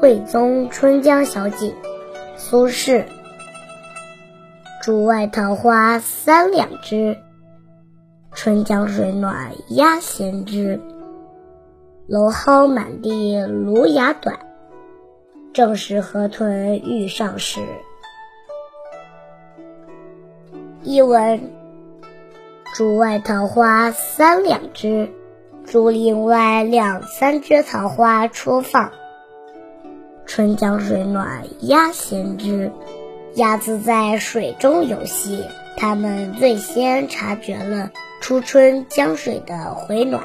[0.00, 1.74] 惠宗春江小景，
[2.36, 3.04] 苏轼。
[4.82, 7.16] 竹外桃花三两枝，
[8.32, 10.78] 春江水暖鸭先知。
[12.06, 14.40] 蒌蒿满地芦芽短，
[15.54, 17.62] 正是河豚欲上时。
[20.86, 21.50] 译文：
[22.74, 25.10] 竹外桃花三两枝，
[25.64, 28.92] 竹林外两三枝桃花初放。
[30.26, 32.70] 春江水暖鸭先知，
[33.34, 35.42] 鸭子在水中游戏，
[35.78, 40.24] 它们最先察觉了初春江水的回暖。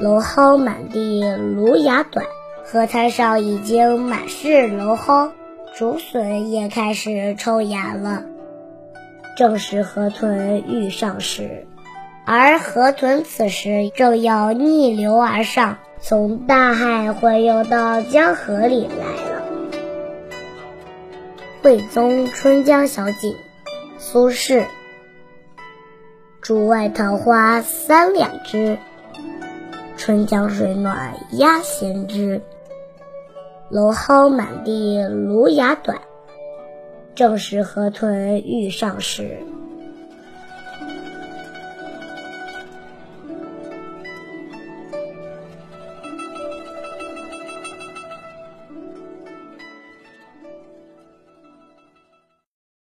[0.00, 2.26] 蒌蒿满地芦芽短，
[2.64, 5.30] 河滩上已经满是蒌蒿，
[5.76, 8.24] 竹笋也开始抽芽了，
[9.38, 11.68] 正是河豚欲上时。
[12.26, 15.78] 而河豚此时正要逆流而上。
[16.00, 19.42] 从大海洄游到江河里来了。
[21.60, 23.34] 惠宗春江小景，
[23.98, 24.66] 苏轼。
[26.40, 28.78] 竹外桃花三两枝，
[29.96, 32.42] 春江水暖鸭先知。
[33.70, 35.98] 蒌蒿满地芦芽短，
[37.18, 39.36] 正是河豚欲上时。